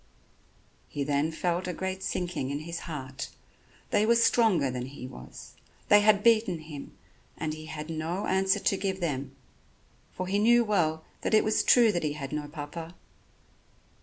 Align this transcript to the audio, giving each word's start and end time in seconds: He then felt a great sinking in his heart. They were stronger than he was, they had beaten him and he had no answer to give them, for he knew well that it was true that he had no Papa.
He 0.87 1.03
then 1.03 1.31
felt 1.31 1.67
a 1.67 1.73
great 1.73 2.01
sinking 2.01 2.49
in 2.49 2.61
his 2.61 2.79
heart. 2.89 3.29
They 3.91 4.03
were 4.03 4.15
stronger 4.15 4.71
than 4.71 4.87
he 4.87 5.05
was, 5.05 5.53
they 5.89 5.99
had 5.99 6.23
beaten 6.23 6.57
him 6.57 6.97
and 7.37 7.53
he 7.53 7.67
had 7.67 7.87
no 7.87 8.25
answer 8.25 8.57
to 8.59 8.77
give 8.77 8.99
them, 8.99 9.35
for 10.11 10.25
he 10.25 10.39
knew 10.39 10.63
well 10.65 11.05
that 11.21 11.35
it 11.35 11.43
was 11.43 11.61
true 11.61 11.91
that 11.91 12.01
he 12.01 12.13
had 12.13 12.31
no 12.31 12.47
Papa. 12.47 12.95